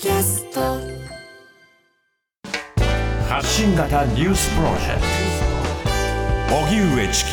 [0.00, 0.60] キャスト。
[3.28, 5.00] 発信型ニュースプロジェク
[6.48, 6.56] ト。
[6.56, 7.30] 荻上チキ。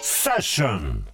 [0.00, 1.04] セッション。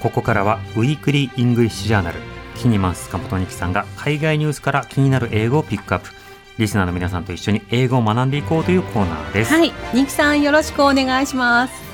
[0.00, 2.20] ここからは Weekly English Journal
[2.54, 6.08] キニマンス塚本ニキさんが海外ニュースから気になる英語をピックアップ。
[6.56, 11.85] リスナーの皆さんと一緒に英語を学んでいこうというコーナーです、はい、ニキさんよろしくお願いします。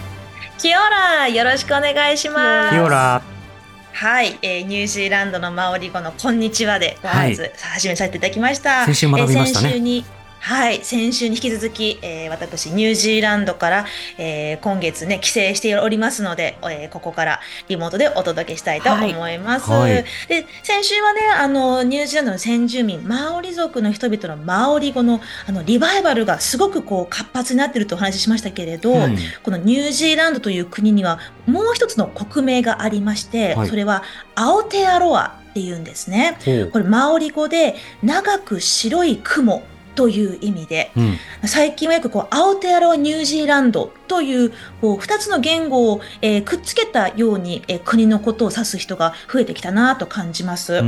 [0.58, 2.74] キオラよろしくお願いします。
[2.74, 3.22] キオラ
[3.92, 8.84] はい、えーニュージーランドのマオリ語のこんにちはでご挨拶始めさせていただきました。
[8.86, 10.04] 先週学びましたねえー先週に
[10.44, 13.86] はい、先週に引き続き、えー私ニュージーランドから、
[14.18, 19.70] えー今月ね帰省しておりますので、えーここからリモートでお届けしたいと思います。
[19.70, 19.92] はい。
[19.92, 33.68] はいで先週はねあのニュージーランドの先住民マオリ族の人々のマオリ語のあのリバイバルがすごくこう活発になってるとお話ししましたけれど、うんこのニュージーランドという国にはもう一つの国名がありまして、はい。
[33.68, 34.02] それは
[34.34, 36.36] アオテアロアっていうんですね。
[36.72, 39.62] これマオリ語で長く白い雲
[39.94, 41.18] という意味で、うん。
[41.48, 50.82] 最近はよくこうアオテアロアニュージーランドというこう2つの言語を、えーくっつけたように、えー国のことを指す人が増えてきたなと感じます。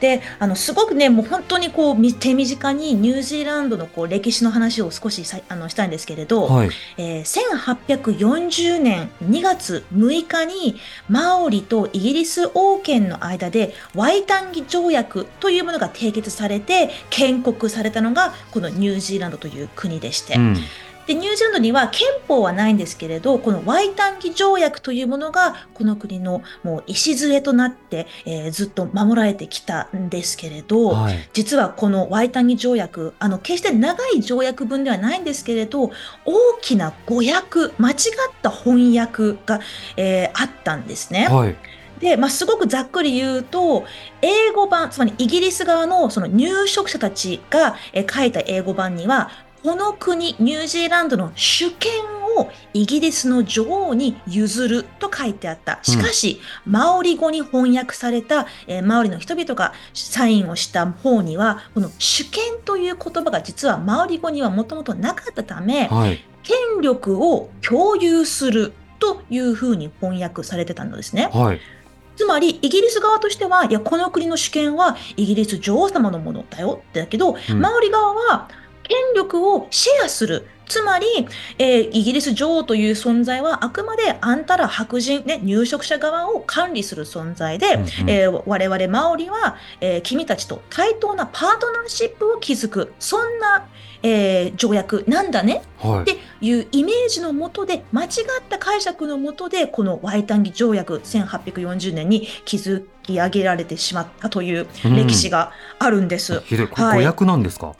[0.00, 6.70] であのすごくねもう本当にこうみ手短にニュージーランドのこう歴史の話を少しさあのしたいんですけれど、はい。
[6.98, 7.42] えー
[7.86, 10.76] 1840年2月6日に
[11.08, 20.56] マオリとイギリス王権の間でワイタンギ条約というものが締結されて建国されたのがこのニュージーランドという国でして、うん
[21.06, 35.90] でニュージーランドには憲法はないんですけれどこのワイタンギ条約というものがこの国のもう礎となって、えーずっと守られてきたんですけれど、はい実はこのワイタンギ条約あの決して長い条約文ではないんですけれど
[36.24, 37.96] 大きな誤訳間違っ
[38.42, 39.60] た翻訳が、
[39.96, 41.28] えーあったんですね。
[41.28, 41.56] はい
[42.02, 43.84] で、まあ、すごくざっくり言うと
[44.20, 49.30] 英語版つまりイギリス側のその入植者たちがえー書いた英語版には
[49.62, 51.92] この国ニュージーランドの主権
[52.36, 55.78] をイギリスの女王に譲ると書いてあった。
[55.82, 66.24] しかし、マオリ語に翻訳された、えーマオリの人々がサインをした方には、この主権という言葉が実はマオリ語にはもともとなかったため、はい。
[66.42, 71.30] 権力を共有するというふうに翻訳されてたのですね。
[71.32, 71.60] はい。
[72.16, 76.82] つまり、イギリス側としては、いや、この国の主権はイギリス女王様のものだよ。
[76.90, 77.60] ってだけど、うん。
[77.60, 78.48] マオリ側は
[78.82, 80.46] 権力をシェアする。
[80.68, 81.06] つまり、
[81.58, 87.88] えーイギリス女王という存在はあくまであんたら白人、ね、入植者側を管理する存在で、うんうん。
[88.10, 93.66] えー我々マオリは、えー君たちと対等なパートナーシップを築く、そんな、
[94.02, 95.62] えー条約なんだね。
[95.78, 96.02] はい。
[96.02, 98.10] っていうイメージのもとで間違っ
[98.48, 106.40] た解釈のもとでこのワイタンギ条約1840年に築き上げられてしまったという歴史があるんです。
[106.46, 106.68] ひどい。
[106.68, 107.26] これはい。
[107.26, 107.74] なんですか？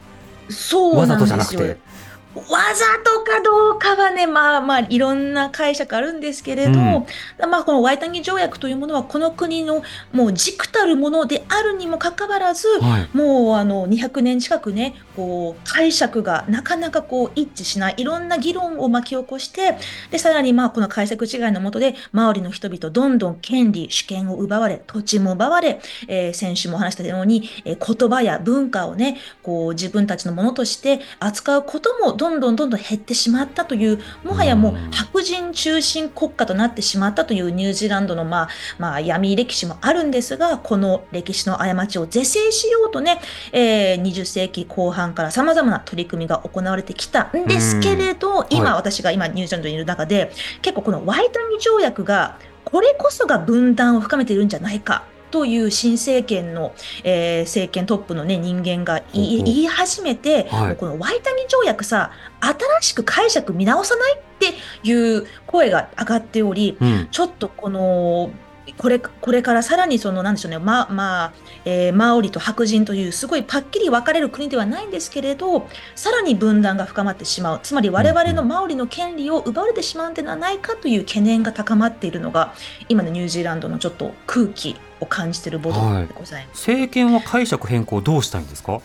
[0.49, 1.25] そうなんですよ。
[1.25, 1.93] わざとじゃなくて
[2.35, 2.43] わ
[2.73, 7.05] ざとかどうかはね、まあまあ、いろんな解釈あるんですけれど、うん
[7.49, 19.77] まあ、このワイタンギ条約というものは、この国のもう軸たるものであるにもかかわらず、はいもうあの200年近くね、こう解釈がなかなかこう一致しない、いろんな議論を巻き起こして、
[20.11, 34.91] でさらにまあこの解釈違いのもとで、マオリの人々、どんどん権利、主権を奪われ、土地も奪われ、えー先週も話したように、えー言葉や文化をね、こう自分たちのものとして扱うこともどんどんどんどん減ってしまったという、もはやもううん。
[34.91, 43.19] 白人中心国家となってしまったというニュージーランドのまあ、まあ闇歴史もあるんですが、この歴史の過ちを是正しようとね、
[43.51, 48.73] えー20世紀後半から様々な取り組みが行われてきたんですけれど、今、はい。
[48.75, 50.31] 私が今ニュージーランドにいる中で、
[50.61, 55.03] 結構このワイタンギ条約が、これこそが分断を深めているんじゃないか。
[55.31, 60.75] という新政権の、えー政権トップの、ね、人間が言い始めて、はい。
[60.75, 67.07] このワイタンギ条約さ、新しく解釈見直さないっていう声が上がっており、うん。
[67.09, 68.29] ちょっとこの、
[68.77, 71.33] これこれからさらにその、なんでしょうね、ま、まあ、
[71.65, 77.59] えーマオリと白人というすごいパッキリ分かれる国ではないんですけれど、さらに分断が深まってしまう。
[77.61, 82.53] つまり我々のマオリの権利を奪われてしまうんではないかという懸念が高まっているのが、
[82.87, 86.59] 今のニュージーランドのちょっと空気を感じているボドでございます。
[86.59, 88.79] 政権は解釈変更どうしたいんですか？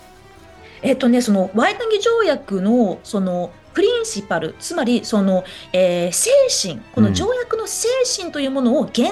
[0.83, 6.31] えっとね、そのワイタンギ条約のそのプリンシパル、つまりその、えー精
[6.75, 7.87] 神、この条約の精
[8.19, 9.09] 神というものを現代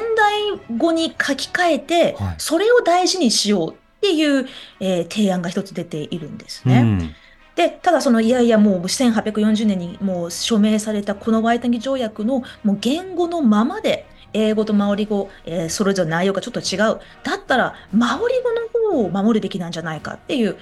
[0.76, 2.34] 語に書き換えて、はい。
[2.38, 4.48] それを大事にしようっていう、
[4.80, 6.80] えー提案が一つ出ているんですね。
[6.80, 7.14] うん。
[7.54, 17.00] で、ただその、いやいや、もう1840年にもう署名されたこのワイタニ条約のもう言語のままで、英語とマオリ語、えーそれぞれ内容がちょっと違う。
[17.22, 20.56] だったら、マオリ語の方を守るべきなんじゃないかっていう、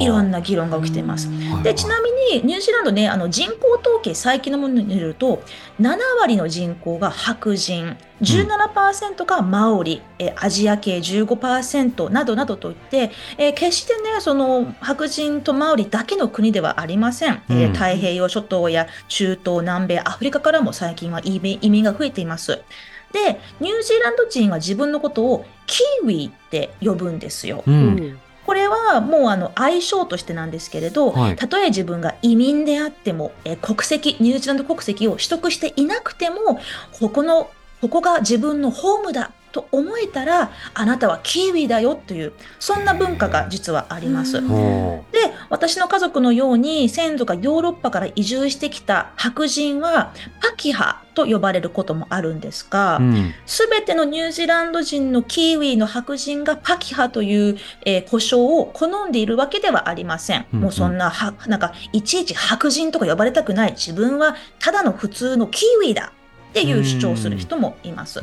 [0.00, 1.28] いろんな議論が起きています。
[1.62, 5.42] でちなみにニュージーランドねあの人口統計最近のものによると
[5.80, 22.62] 7割の人口が白人17%がマオリ、えーアジア系15%などなどといって、えー決してねその白人とマオリだけの国ではありません、えーうん太平洋諸島や中東南米アフリカからも最近は移民が増えています
[23.14, 28.18] でニュージーランド人は自分のことをキーウィって呼ぶんですよ、うん。
[28.44, 36.60] これはもうあの愛称としてなんですけれど、はいたとえ自分が移民であっても、えー国籍、ニュージーランド国籍を取得していなくても、
[36.98, 37.50] ここの、
[37.80, 44.32] ここが自分のホームだと思えたら、あなたはキーウィだよという、そんな文化が実はあります。
[44.32, 44.40] で、
[45.48, 53.02] 私の家族のように先祖がヨーロッパから移住してきた白人はパキハと呼ばれることもあるんですが、う。
[53.04, 57.56] うべてのニュージーランド人のキーウィの白人がパキハという、
[57.86, 60.46] えー呼称を好んでいるわけではありません。
[60.52, 63.72] うんうんもうそんなは、なんか、いちいち白人とか呼ばれたくない。
[63.72, 66.13] 自分はただの普通のキーウィだ
[66.54, 68.20] っていう主張をする人もいます。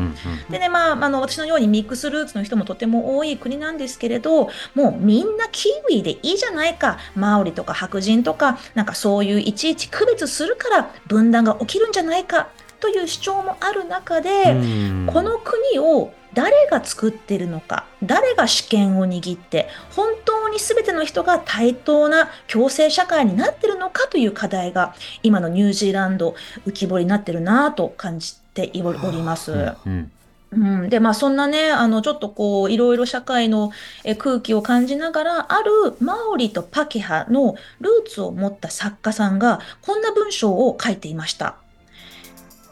[0.50, 6.98] でね、まあ、あの、私のようにミックスルーツの人もとても多い国なんですけれど、もうみんなキーウィでいいじゃないか。
[7.14, 12.48] マオリとか白人とか、なんかそういういちいち区別するから分断が起きるんじゃないか
[12.80, 26.36] という主張もある中で、うんこの国を誰が作ってるのか、誰が主権を握って、本当に全ての人が対等な共生社会になってるのかという課題が、今のニュージーランド
[26.66, 29.52] 浮き彫りになってるなぁと感じております。
[29.86, 30.12] うん
[30.54, 33.72] うん、で、まあそんなね、あの、ちょっとこう、いろいろ社会の
[34.04, 41.56] え空気を感じながら、あるマオリとパケハのルーツを持った作家さんが、こんな文章を書いていました。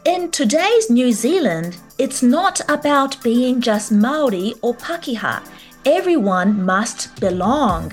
[0.06, 5.42] In today's New Zealand, it's not about being just Maori or Pakeha.
[5.84, 7.92] Everyone must belong.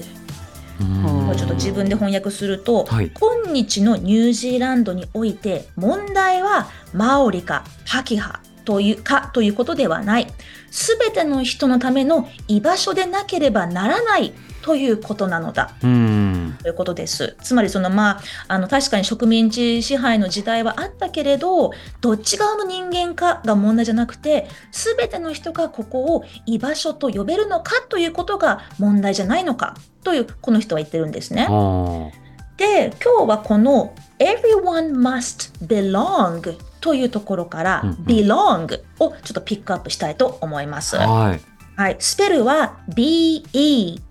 [0.80, 10.27] うんこれちょっと自分で翻訳すると、はい今日のニュージーランドにおいて問題はマオリかパキハというかということではない。
[10.71, 14.33] すべての人のための居場所でなければならない
[14.68, 15.72] ということなのだ。
[15.81, 17.38] うんということです。
[17.42, 21.72] つまりそのまあ、あの確かに植民地支配の時代はあったけれど、
[22.02, 31.48] どっち側の人間かが問題じゃなくて、すべての人がここを居場所と呼べるのかということが問題じゃないのかという、この人は言ってるんですね。
[31.50, 32.10] あ
[32.58, 40.98] で、今日はこの everyone must belong というところから、うんうん belong をちょっとピックアップしたいと思います。
[40.98, 44.02] ーはいはい、スペルは B-E-L-O-N-G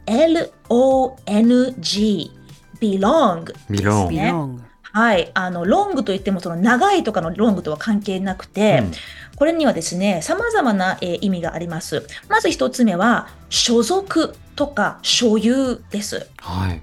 [2.81, 4.33] belong ビロンね。
[4.33, 4.61] Belong
[4.93, 8.93] はい、あのロングといってもその長いとかのロングとは関係なくて、うん。
[9.35, 12.07] これにはですね、様々な、えー意味があります。
[12.29, 16.31] まず一つ目は所属とか所有です。
[16.39, 16.81] はい。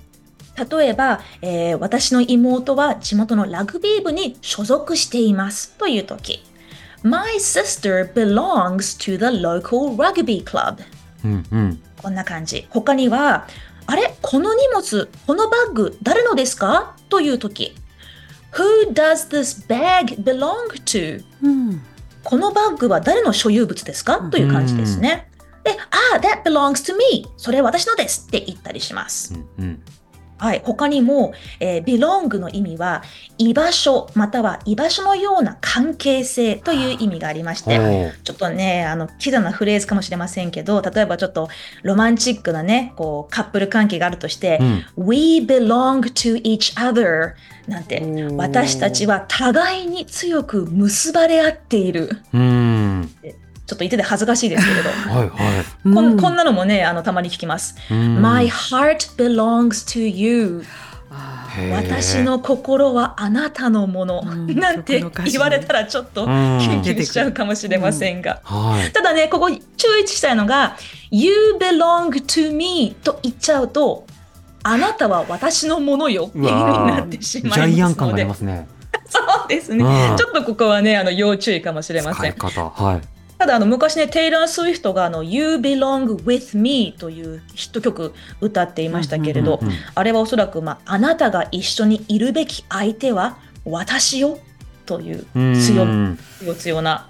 [0.69, 6.43] 例えば、えー私の妹は地元のラグビー部に所属していますという時
[7.03, 10.77] My sister belongs to the local rugby club.
[11.23, 11.83] うんうん。
[12.01, 12.65] こんな感じ。
[12.69, 13.47] 他には
[13.85, 14.15] あれ？
[14.21, 16.95] この荷物このバッグ誰のですか？
[17.09, 17.75] という時。
[18.53, 21.23] Who does this bag belong to?
[21.43, 21.81] うん。
[22.23, 24.19] このバッグは誰の所有物ですか？
[24.29, 25.29] という感じですね。
[25.63, 27.27] で、あ、that belongs to me.
[27.37, 28.27] それ私のです。
[28.27, 29.33] って言ったりします。
[29.33, 29.83] うんうん
[30.37, 33.03] はい、他にも、えー belong の意味は
[33.37, 41.49] 居場所または居場所のような関係性という意味がありまして、ちょっとね、あの、キザなフレーズかもしれませんけど、例えばちょっと
[41.83, 44.59] ロマンチックなね、こう、カップル関係があるとして、
[44.97, 45.07] うん。
[45.07, 47.33] We belong to each other
[47.67, 48.03] なんて、
[48.35, 52.09] 私たちは互いに強く結ばれ合っている。
[52.33, 53.09] うん
[53.65, 54.89] ちょっと言ってて恥ずかしいですけれど。
[54.89, 55.93] はいはい。
[55.93, 57.75] こんこんななのもね、あの、たまに聞きます。
[57.89, 58.21] うん。
[58.21, 60.63] My heart belongs to you.
[61.71, 64.55] 私の心はあなたのもの、うん。
[64.55, 66.59] なんて言われたらちょっとうん。
[66.59, 69.59] キュンキュンしちゃうかもしれませんが、はいただねここ注
[70.03, 70.77] 意したいのが
[71.11, 74.07] 「You belong to me」と言っちゃうと
[74.63, 78.25] あなたは私のものよっていう意味になってしジまいますので。
[79.05, 80.17] そうですね、うん。
[80.17, 82.69] ちょっとここはねあの要注意かもしれま使いせん方。
[82.69, 83.12] はい
[83.43, 89.59] ただあの昔ねテイラー・スウィフトがあの「You belong with me」というヒット曲歌っていましたけれど、
[89.95, 93.35] あれはおそらく、まあ、あなたが一緒にいるべき相手は
[93.65, 94.39] 私よ
[94.85, 97.09] といううん強うん強強な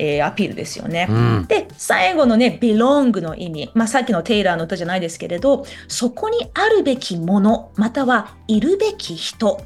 [0.00, 1.06] えーアピールですよね。
[1.08, 1.46] うん。
[1.46, 3.70] で、最後のね、belong の意味。
[3.74, 9.64] まあ、さっきのテイラーの歌じゃないですけれど、そこにあるべきもの、またはいるべき人。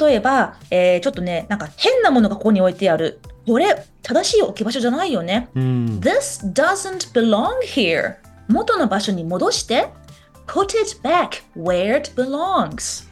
[0.00, 3.20] 例えば、えーちょっとね、なんか変なものがここに置いてある。
[3.46, 5.48] これ、正しい置き場所じゃないよね。
[5.54, 6.00] うん。
[6.00, 8.16] This doesn't belong here.
[8.48, 9.88] 元の場所に戻して。
[10.46, 13.08] Put it back where it belongs.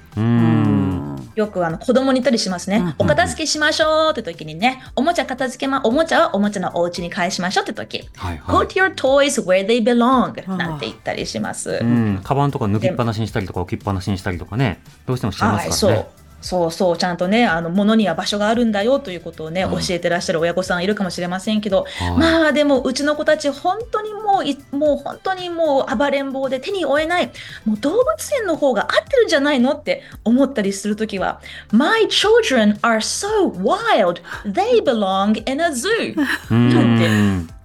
[1.36, 2.78] よくあの子供に言ったりしますね。
[2.78, 8.08] うんお片付けしましょうって時にね、おもちゃ片付けま、おもちゃはおもちゃのお家に返しましょうって時。
[8.16, 8.66] はいはい。
[8.66, 11.78] Put your toys where they belong なんて言ったりします。
[11.80, 12.20] うん。
[12.22, 16.04] カバンとか脱ぎっぱなしにしたりとか置きっぱなしにしたりとかね、どうしてもしまはい、すからね。
[16.04, 16.19] そう。
[16.40, 19.70] そうそう、ちゃんとね、あの、物には場所があるんだよということをね、うん。
[19.72, 22.16] 教えてらっしゃる親御さんいるかもしれませんけど、はい。
[22.16, 27.30] まあでも、うちの子たち、本当にもうい、もう本当にもう暴れん坊で手に負えない、
[27.64, 28.04] もう動物
[28.40, 31.40] 園の方が合ってるんじゃないのって思ったりするときは、
[31.72, 36.14] My children are so wild, they belong in a zoo.
[36.50, 36.80] うん。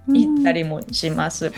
[0.07, 1.51] 言ったりもします。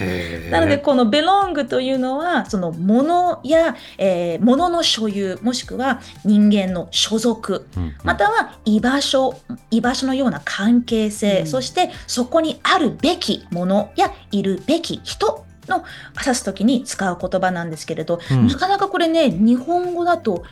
[0.50, 9.36] なので、この belong というのは、その物や、えー物の所有、もしくは人間の所属、うんまたは居場所、
[9.72, 11.48] 居場所のような関係性、うん。
[11.48, 15.84] そしてそこにあるべきものやいるべき人の
[16.20, 18.48] 指すときに使う言葉なんですけれど、うん。
[18.48, 20.44] なかなかこれね、日本語だと、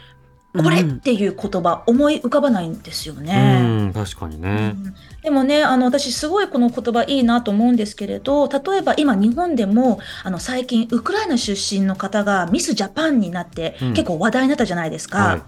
[0.63, 3.59] これっていう言葉、思い浮かばないんですよね。
[3.61, 4.75] うん、確かにね。
[5.21, 15.19] でもね、あの、私すごいこの言葉いいなと思うんですけれど、例えば今日本でも、あの、最近ウクライナ出身の方がミスジャパンになってうん結構話題になったじゃないですか。
[15.19, 15.41] はい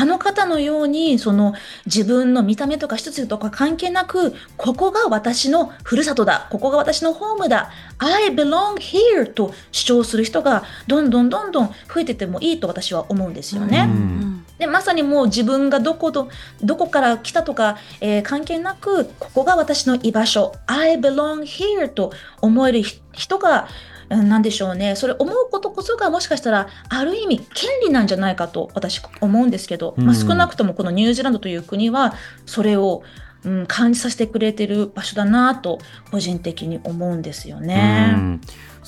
[0.00, 1.52] あの方のように、その
[1.84, 13.88] 自分の見た目とか質素とか関係なく、ここが私のふるさとだ、ここが私のホームだ、I belong here と主張する人がどんどんどんどん増えててもいいと私は思うんですよね。
[13.90, 14.29] うん
[14.60, 16.28] でまさにもう自分がどこと
[16.62, 20.52] どこから来たとか、えー関係なくここが私の居場所。
[20.66, 22.12] I belong here と
[22.42, 23.66] 思えるひ人が
[24.10, 24.96] うんなんでしょうね。
[24.96, 32.14] それ思うことこそがもしかしたらある意味権利なんじゃないかと私思うんですけど、まあ、うん少なくともこのニュージーランドという国は
[32.44, 33.02] それを、
[33.44, 35.78] うん、感じさせてくれてる場所だなと
[36.10, 38.40] 個人的に思うんですよね。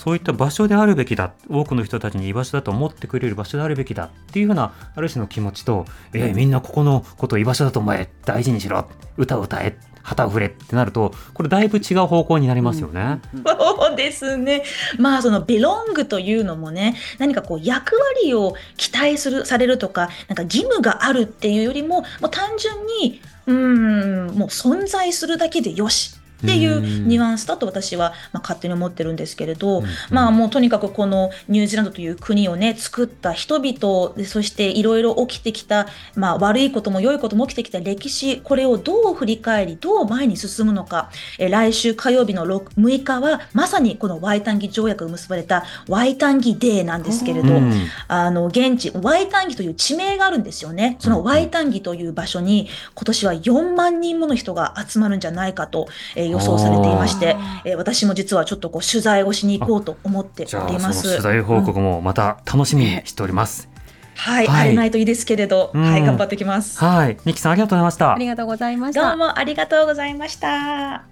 [0.06, 13.20] うんそういった場所であるべきだ多くの人たちに居場所だと思ってくれる場所であるべきだっていうふうなある種の気持ちと、えーみんなここのことを居場所だと思え大事にしろ歌を歌え旗を振れってなるとこれだいぶ違う方向になりますよね。
[13.46, 14.64] そうですね。
[14.98, 26.21] まあその belong というのもね、何かこう役割を期待する、されるとか、なんか義務があるっていうよりも、もう単純に、うーん、もう存在するだけでよし。
[26.42, 27.08] っていううん。
[27.08, 29.84] ニュアンスだと私はまあ勝手に思ってるんですけれど、うん。
[30.10, 47.72] まあもうとにかくこのニュージーランドという国をね作った人々でそしていろいろ起きてきた、まあ、悪いことも良いことも起きてきた歴史これをどう振り返りどう前に進むのかえー来週火曜日の6 6日はまさにこのワイタンギ条約が結ばれたワイタンギデーなんですけれど、うん。
[48.08, 50.96] あの現地ワイタンギという地名があるんですよね。
[50.98, 61.22] そのワイタンギという場所に今年は4万人もの人が集まるんじゃないかと、えー予想されていまして、えー私も実はちょっとこう取材をしに行こうと思ってじゃおりますあその取。
[61.22, 63.68] 材報告もまた楽しみにしております。
[64.14, 66.78] はい、はい荒れないといいですけれど、うんはい、頑張ってきます。
[66.78, 68.26] はい、ニキさんありがとうございましたあり。
[68.26, 69.16] がとうございましどうた。
[69.16, 71.04] もありがとうございました。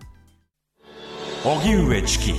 [1.45, 2.35] 荻上チキ